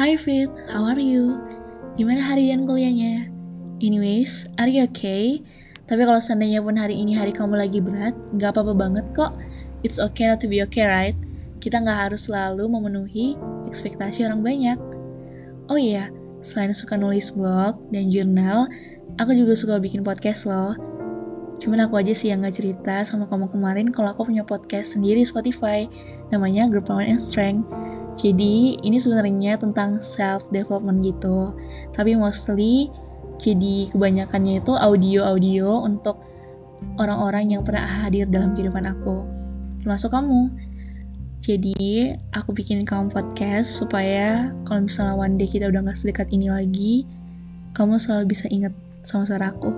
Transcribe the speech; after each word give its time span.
Hi 0.00 0.16
Fit, 0.16 0.48
how 0.72 0.88
are 0.88 0.96
you? 0.96 1.36
Gimana 2.00 2.24
hari 2.24 2.48
dan 2.48 2.64
kuliahnya? 2.64 3.28
Anyways, 3.84 4.48
are 4.56 4.64
you 4.64 4.88
okay? 4.88 5.44
Tapi 5.84 6.08
kalau 6.08 6.16
seandainya 6.16 6.64
pun 6.64 6.72
hari 6.80 6.96
ini 6.96 7.12
hari 7.12 7.36
kamu 7.36 7.60
lagi 7.60 7.84
berat, 7.84 8.16
nggak 8.32 8.56
apa-apa 8.56 8.72
banget 8.72 9.12
kok. 9.12 9.36
It's 9.84 10.00
okay 10.00 10.32
not 10.32 10.40
to 10.40 10.48
be 10.48 10.64
okay, 10.64 10.88
right? 10.88 11.12
Kita 11.60 11.84
nggak 11.84 12.08
harus 12.08 12.32
selalu 12.32 12.64
memenuhi 12.64 13.36
ekspektasi 13.68 14.24
orang 14.24 14.40
banyak. 14.40 14.80
Oh 15.68 15.76
iya, 15.76 16.08
selain 16.40 16.72
suka 16.72 16.96
nulis 16.96 17.28
blog 17.36 17.76
dan 17.92 18.08
jurnal, 18.08 18.72
aku 19.20 19.36
juga 19.36 19.52
suka 19.52 19.76
bikin 19.84 20.00
podcast 20.00 20.48
loh. 20.48 20.80
Cuman 21.60 21.84
aku 21.84 22.00
aja 22.00 22.16
sih 22.16 22.32
yang 22.32 22.40
gak 22.40 22.56
cerita 22.56 23.04
sama 23.04 23.28
kamu 23.28 23.52
kemarin 23.52 23.92
kalau 23.92 24.16
aku 24.16 24.32
punya 24.32 24.48
podcast 24.48 24.96
sendiri 24.96 25.20
Spotify, 25.28 25.84
namanya 26.32 26.72
Group 26.72 26.88
Power 26.88 27.04
and 27.04 27.20
Strength. 27.20 27.68
Jadi 28.18 28.80
ini 28.82 28.96
sebenarnya 28.98 29.60
tentang 29.60 30.02
self 30.02 30.48
development 30.50 31.04
gitu. 31.04 31.54
Tapi 31.94 32.16
mostly 32.16 32.90
jadi 33.40 33.88
kebanyakannya 33.88 34.60
itu 34.60 34.72
audio-audio 34.76 35.84
untuk 35.84 36.20
orang-orang 37.00 37.56
yang 37.56 37.62
pernah 37.64 38.04
hadir 38.04 38.28
dalam 38.28 38.52
kehidupan 38.52 38.84
aku. 38.84 39.24
Termasuk 39.80 40.12
kamu. 40.12 40.52
Jadi 41.40 42.12
aku 42.36 42.52
bikinin 42.52 42.84
kamu 42.84 43.08
podcast 43.08 43.80
supaya 43.80 44.52
kalau 44.68 44.84
misalnya 44.84 45.16
one 45.16 45.40
day 45.40 45.48
kita 45.48 45.72
udah 45.72 45.80
gak 45.88 45.96
sedekat 45.96 46.28
ini 46.36 46.52
lagi, 46.52 47.08
kamu 47.72 47.96
selalu 47.96 48.36
bisa 48.36 48.44
ingat 48.52 48.76
sama 49.00 49.24
suara 49.24 49.48
aku. 49.48 49.72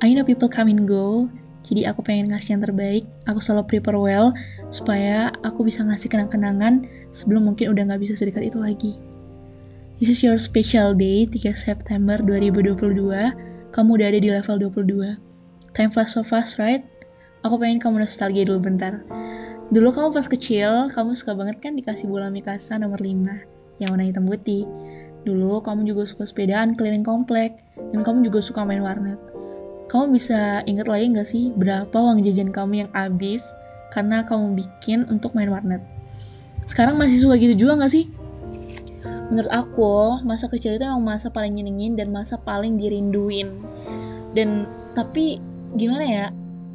I 0.00 0.16
know 0.16 0.24
people 0.24 0.48
come 0.48 0.72
and 0.72 0.88
go, 0.88 1.28
jadi 1.62 1.94
aku 1.94 2.02
pengen 2.02 2.34
ngasih 2.34 2.58
yang 2.58 2.62
terbaik. 2.62 3.04
Aku 3.26 3.38
selalu 3.38 3.70
prepare 3.70 3.98
well 3.98 4.28
supaya 4.74 5.30
aku 5.46 5.62
bisa 5.62 5.86
ngasih 5.86 6.10
kenang-kenangan 6.10 6.86
sebelum 7.14 7.46
mungkin 7.46 7.70
udah 7.70 7.94
gak 7.94 8.02
bisa 8.02 8.18
sedekat 8.18 8.50
itu 8.50 8.58
lagi. 8.58 8.98
This 10.02 10.10
is 10.10 10.26
your 10.26 10.34
special 10.42 10.98
day, 10.98 11.30
3 11.30 11.54
September 11.54 12.18
2022. 12.18 12.82
Kamu 13.70 13.88
udah 13.94 14.06
ada 14.10 14.18
di 14.18 14.28
level 14.34 14.56
22. 14.74 15.16
Time 15.72 15.90
flash 15.94 16.18
so 16.18 16.26
fast, 16.26 16.58
right? 16.58 16.82
Aku 17.46 17.56
pengen 17.56 17.78
kamu 17.78 18.02
nostalgia 18.02 18.42
dulu 18.42 18.66
bentar. 18.66 19.06
Dulu 19.70 19.88
kamu 19.94 20.08
pas 20.12 20.26
kecil, 20.26 20.90
kamu 20.90 21.16
suka 21.16 21.32
banget 21.32 21.62
kan 21.62 21.72
dikasih 21.78 22.10
bola 22.10 22.28
Mikasa 22.28 22.76
nomor 22.76 23.00
5 23.00 23.80
yang 23.80 23.88
warna 23.94 24.04
hitam 24.04 24.28
putih. 24.28 24.68
Dulu 25.22 25.62
kamu 25.62 25.86
juga 25.86 26.02
suka 26.04 26.26
sepedaan 26.26 26.74
keliling 26.74 27.06
komplek, 27.06 27.62
dan 27.94 28.02
kamu 28.02 28.26
juga 28.26 28.42
suka 28.42 28.66
main 28.66 28.82
warnet. 28.82 29.31
Kamu 29.90 30.14
bisa 30.14 30.62
ingat 30.66 30.86
lagi 30.86 31.10
nggak 31.10 31.28
sih 31.28 31.50
berapa 31.54 31.92
uang 31.92 32.22
jajan 32.26 32.50
kamu 32.50 32.86
yang 32.86 32.90
habis 32.94 33.54
karena 33.92 34.24
kamu 34.24 34.56
bikin 34.56 35.04
untuk 35.08 35.34
main 35.36 35.50
warnet? 35.52 35.82
Sekarang 36.64 36.96
masih 36.96 37.18
suka 37.18 37.34
gitu 37.36 37.66
juga 37.66 37.82
nggak 37.82 37.92
sih? 37.92 38.06
Menurut 39.32 39.48
aku, 39.48 40.20
masa 40.28 40.46
kecil 40.52 40.76
itu 40.76 40.84
emang 40.84 41.16
masa 41.16 41.32
paling 41.32 41.56
nyenengin 41.56 41.96
dan 41.96 42.12
masa 42.12 42.36
paling 42.36 42.76
dirinduin. 42.76 43.64
Dan 44.36 44.68
tapi 44.92 45.40
gimana 45.72 46.04
ya? 46.04 46.26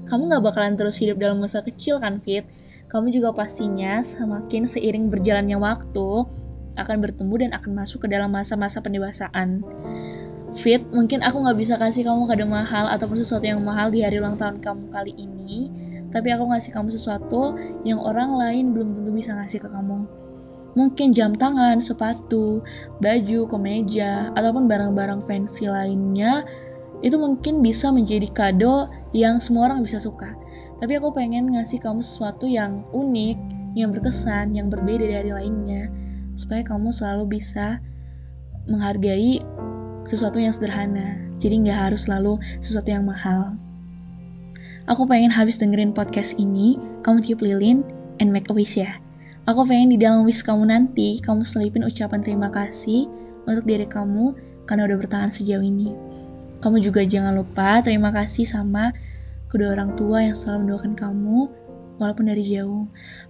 Kamu 0.09 0.25
nggak 0.25 0.43
bakalan 0.43 0.73
terus 0.73 0.97
hidup 0.97 1.21
dalam 1.21 1.37
masa 1.37 1.61
kecil 1.61 2.01
kan, 2.01 2.17
Fit? 2.25 2.49
Kamu 2.87 3.11
juga 3.11 3.35
pastinya 3.35 3.99
semakin 3.99 4.63
seiring 4.63 5.11
berjalannya 5.11 5.59
waktu 5.59 6.09
akan 6.77 6.97
bertumbuh 7.01 7.41
dan 7.41 7.51
akan 7.51 7.83
masuk 7.83 8.05
ke 8.05 8.07
dalam 8.07 8.31
masa-masa 8.31 8.79
pendewasaan 8.79 9.65
fit 10.55 10.83
mungkin 10.95 11.19
aku 11.25 11.43
nggak 11.43 11.57
bisa 11.59 11.75
kasih 11.75 12.07
kamu 12.07 12.29
kado 12.29 12.45
mahal 12.47 12.87
ataupun 12.87 13.19
sesuatu 13.19 13.43
yang 13.43 13.59
mahal 13.59 13.91
di 13.91 14.05
hari 14.05 14.21
ulang 14.21 14.39
tahun 14.39 14.63
kamu 14.63 14.87
kali 14.93 15.11
ini 15.17 15.67
tapi 16.13 16.31
aku 16.31 16.47
ngasih 16.47 16.71
kamu 16.71 16.87
sesuatu 16.93 17.59
yang 17.83 17.99
orang 17.99 18.31
lain 18.31 18.71
belum 18.71 18.95
tentu 18.95 19.11
bisa 19.11 19.35
ngasih 19.35 19.59
ke 19.59 19.69
kamu 19.69 20.07
mungkin 20.77 21.09
jam 21.09 21.33
tangan, 21.33 21.81
sepatu, 21.81 22.61
baju, 23.01 23.49
kemeja, 23.49 24.29
ataupun 24.37 24.69
barang-barang 24.69 25.25
fancy 25.25 25.65
lainnya 25.65 26.45
itu 27.01 27.17
mungkin 27.17 27.65
bisa 27.65 27.89
menjadi 27.89 28.29
kado 28.29 28.85
yang 29.09 29.41
semua 29.41 29.73
orang 29.73 29.81
bisa 29.81 29.97
suka. 29.97 30.37
Tapi 30.77 31.01
aku 31.01 31.09
pengen 31.17 31.49
ngasih 31.57 31.81
kamu 31.81 32.05
sesuatu 32.05 32.45
yang 32.45 32.85
unik, 32.93 33.37
yang 33.73 33.89
berkesan, 33.89 34.53
yang 34.53 34.69
berbeda 34.69 35.09
dari 35.09 35.33
lainnya, 35.33 35.89
supaya 36.37 36.61
kamu 36.61 36.93
selalu 36.93 37.41
bisa 37.41 37.81
menghargai 38.69 39.41
sesuatu 40.07 40.39
yang 40.39 40.55
sederhana, 40.55 41.19
jadi 41.37 41.59
nggak 41.67 41.79
harus 41.91 42.07
selalu 42.07 42.39
sesuatu 42.63 42.89
yang 42.89 43.03
mahal. 43.03 43.59
Aku 44.87 45.03
pengen 45.03 45.35
habis 45.35 45.59
dengerin 45.59 45.91
podcast 45.91 46.39
ini, 46.39 46.79
kamu 47.03 47.19
tiup 47.19 47.43
lilin, 47.43 47.83
and 48.23 48.31
make 48.31 48.47
a 48.47 48.55
wish 48.55 48.79
ya. 48.79 48.95
Aku 49.43 49.67
pengen 49.67 49.91
di 49.91 49.99
dalam 49.99 50.23
wish 50.23 50.39
kamu 50.39 50.71
nanti, 50.71 51.19
kamu 51.19 51.43
selipin 51.43 51.83
ucapan 51.83 52.23
terima 52.23 52.47
kasih 52.47 53.11
untuk 53.43 53.67
diri 53.67 53.83
kamu 53.83 54.31
karena 54.63 54.87
udah 54.87 54.97
bertahan 54.99 55.31
sejauh 55.31 55.63
ini. 55.63 55.91
Kamu 56.63 56.79
juga 56.79 57.03
jangan 57.03 57.35
lupa 57.35 57.83
terima 57.83 58.09
kasih 58.11 58.47
sama 58.47 58.95
kedua 59.47 59.75
orang 59.75 59.95
tua 59.95 60.23
yang 60.23 60.35
selalu 60.35 60.67
mendoakan 60.67 60.93
kamu 60.95 61.39
walaupun 61.99 62.25
dari 62.27 62.43
jauh. 62.43 62.87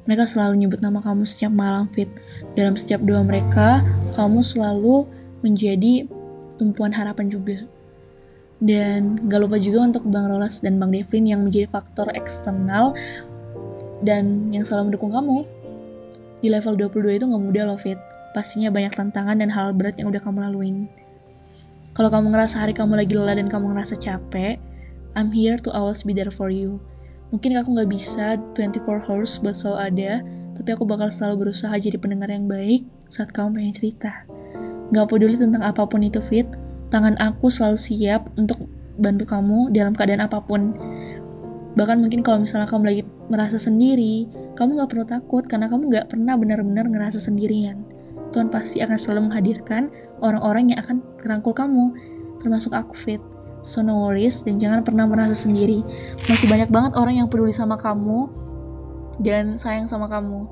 Mereka 0.09 0.25
selalu 0.25 0.65
nyebut 0.65 0.79
nama 0.81 1.01
kamu 1.01 1.25
setiap 1.25 1.53
malam 1.53 1.89
fit. 1.91 2.09
Dalam 2.57 2.73
setiap 2.73 3.03
doa 3.03 3.21
mereka, 3.21 3.83
kamu 4.15 4.41
selalu 4.41 5.05
menjadi 5.45 6.09
tumpuan 6.57 6.91
harapan 6.91 7.29
juga. 7.29 7.63
Dan 8.57 9.29
gak 9.29 9.39
lupa 9.45 9.61
juga 9.61 9.85
untuk 9.85 10.03
Bang 10.09 10.25
Rolas 10.33 10.65
dan 10.65 10.81
Bang 10.81 10.89
Devin 10.89 11.29
yang 11.29 11.45
menjadi 11.45 11.69
faktor 11.69 12.09
eksternal 12.17 12.97
dan 14.01 14.49
yang 14.49 14.65
selalu 14.65 14.93
mendukung 14.93 15.13
kamu. 15.13 15.45
Di 16.41 16.49
level 16.49 16.73
22 16.73 17.21
itu 17.21 17.25
gak 17.29 17.43
mudah 17.43 17.63
loh 17.69 17.77
Fit. 17.77 18.01
Pastinya 18.33 18.73
banyak 18.73 18.93
tantangan 18.97 19.37
dan 19.37 19.53
hal 19.53 19.77
berat 19.77 20.01
yang 20.01 20.09
udah 20.09 20.21
kamu 20.21 20.49
laluin. 20.49 20.89
Kalau 21.97 22.13
kamu 22.13 22.29
ngerasa 22.29 22.61
hari 22.61 22.73
kamu 22.77 22.93
lagi 22.93 23.13
lelah 23.17 23.37
dan 23.37 23.49
kamu 23.49 23.73
ngerasa 23.73 23.97
capek, 23.97 24.61
I'm 25.17 25.33
here 25.33 25.57
to 25.65 25.73
always 25.73 26.05
be 26.05 26.13
there 26.13 26.29
for 26.29 26.53
you. 26.53 26.77
Mungkin 27.33 27.57
aku 27.57 27.73
gak 27.73 27.89
bisa 27.89 28.37
24 28.53 29.09
hours 29.09 29.41
buat 29.41 29.57
selalu 29.57 29.77
ada, 29.81 30.11
tapi 30.53 30.69
aku 30.73 30.85
bakal 30.85 31.09
selalu 31.09 31.49
berusaha 31.49 31.73
jadi 31.77 31.97
pendengar 31.97 32.29
yang 32.29 32.45
baik 32.45 32.85
saat 33.09 33.33
kamu 33.33 33.57
pengen 33.57 33.73
cerita. 33.73 34.36
Gak 34.93 35.11
peduli 35.11 35.35
tentang 35.35 35.63
apa 35.63 35.83
pun 35.83 35.99
itu 35.99 36.23
fit, 36.23 36.47
tangan 36.87 37.19
aku 37.19 37.51
selalu 37.51 37.75
siap 37.75 38.31
untuk 38.39 38.67
bantu 38.97 39.27
kamu 39.27 39.71
dalam 39.75 39.93
keadaan 39.93 40.23
apa 40.23 40.39
pun. 40.41 40.73
Bahkan 41.77 41.97
mungkin 42.01 42.25
kalau 42.25 42.41
misalnya 42.41 42.65
kamu 42.65 42.83
lagi 42.87 43.03
merasa 43.29 43.61
sendiri, 43.61 44.25
kamu 44.57 44.81
gak 44.81 44.89
perlu 44.89 45.05
takut 45.05 45.43
karena 45.45 45.69
kamu 45.69 45.93
gak 45.93 46.07
pernah 46.09 46.33
benar-benar 46.39 46.89
ngerasa 46.89 47.21
sendirian. 47.21 47.85
Tuhan 48.33 48.49
pasti 48.51 48.81
akan 48.83 48.97
selalu 48.97 49.21
menghadirkan 49.31 49.93
orang-orang 50.19 50.73
yang 50.73 50.79
akan 50.81 51.03
merangkul 51.21 51.53
kamu, 51.53 51.93
termasuk 52.41 52.73
aku 52.73 52.95
fit. 52.97 53.21
So 53.61 53.83
no 53.83 53.99
worries 54.07 54.47
dan 54.47 54.57
jangan 54.57 54.81
pernah 54.81 55.03
merasa 55.03 55.35
sendiri. 55.35 55.83
Masih 56.31 56.47
banyak 56.47 56.71
banget 56.71 56.95
orang 56.95 57.19
yang 57.19 57.27
peduli 57.27 57.51
sama 57.51 57.75
kamu 57.75 58.31
dan 59.21 59.59
sayang 59.59 59.89
sama 59.89 60.07
kamu. 60.07 60.47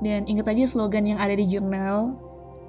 Dan 0.00 0.28
ingat 0.28 0.52
aja 0.52 0.64
slogan 0.68 1.08
yang 1.08 1.18
ada 1.20 1.32
di 1.32 1.48
jurnal, 1.48 2.16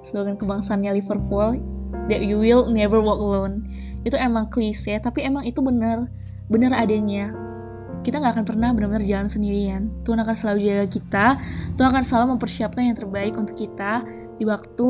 slogan 0.08 0.40
kebangsaannya 0.40 0.96
Liverpool 0.96 1.60
that 2.08 2.24
you 2.24 2.40
will 2.40 2.72
never 2.72 2.96
walk 2.98 3.20
alone. 3.20 3.68
Itu 4.08 4.16
emang 4.16 4.48
klise 4.48 4.96
tapi 5.04 5.28
emang 5.28 5.44
itu 5.44 5.60
benar 5.60 6.08
benar 6.48 6.72
adanya. 6.72 7.36
Kita 8.00 8.24
nggak 8.24 8.40
akan 8.40 8.46
pernah 8.48 8.72
benar-benar 8.72 9.04
jalan 9.04 9.28
sendirian. 9.28 9.92
Tuhan 10.08 10.24
akan 10.24 10.32
selalu 10.32 10.58
jaga 10.64 10.86
kita. 10.88 11.26
Tuhan 11.76 11.88
akan 11.92 12.04
selalu 12.04 12.26
mempersiapkan 12.38 12.82
yang 12.88 12.96
terbaik 12.96 13.36
untuk 13.36 13.52
kita 13.52 14.00
di 14.40 14.48
waktu 14.48 14.88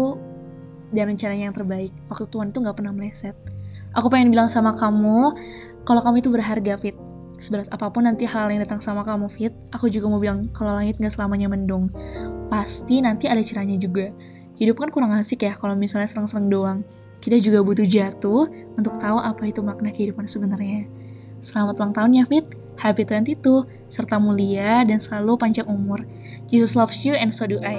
dan 0.95 1.11
rencananya 1.11 1.51
yang 1.51 1.57
terbaik. 1.57 1.91
Waktu 2.07 2.27
Tuhan 2.31 2.55
itu 2.55 2.59
nggak 2.63 2.77
pernah 2.79 2.95
meleset. 2.95 3.35
Aku 3.97 4.07
pengen 4.13 4.31
bilang 4.31 4.47
sama 4.47 4.77
kamu 4.79 5.35
kalau 5.83 6.01
kamu 6.05 6.23
itu 6.23 6.31
berharga 6.31 6.79
fit. 6.79 6.95
Seberat 7.39 7.71
apa 7.71 7.87
pun 7.95 8.03
nanti 8.03 8.27
hal 8.27 8.51
yang 8.51 8.67
datang 8.67 8.83
sama 8.83 9.07
kamu 9.07 9.31
fit 9.31 9.55
aku 9.71 9.87
juga 9.87 10.11
mau 10.11 10.19
bilang 10.19 10.51
kalau 10.51 10.75
langit 10.75 11.01
nggak 11.01 11.11
selamanya 11.11 11.49
mendung. 11.51 11.91
Pasti 12.53 13.01
nanti 13.01 13.27
ada 13.27 13.41
cerahnya 13.41 13.81
juga 13.81 14.13
hidup 14.59 14.83
kan 14.83 14.91
kurang 14.91 15.15
asik 15.15 15.47
ya 15.47 15.55
kalau 15.55 15.79
misalnya 15.79 16.11
serang-serang 16.11 16.51
doang. 16.51 16.79
Kita 17.19 17.39
juga 17.43 17.63
butuh 17.67 17.87
jatuh 17.87 18.47
untuk 18.79 18.95
tahu 18.99 19.19
apa 19.19 19.43
itu 19.47 19.63
makna 19.63 19.91
kehidupan 19.91 20.27
sebenarnya. 20.27 20.87
Selamat 21.43 21.79
ulang 21.83 21.93
tahun 21.95 22.11
ya 22.15 22.25
Fit, 22.27 22.47
happy 22.79 23.03
22, 23.07 23.67
serta 23.91 24.23
mulia 24.23 24.87
dan 24.87 25.03
selalu 25.03 25.35
panjang 25.39 25.67
umur. 25.67 26.03
Jesus 26.47 26.79
loves 26.79 27.03
you 27.03 27.15
and 27.19 27.35
so 27.35 27.47
do 27.47 27.59
I. 27.61 27.77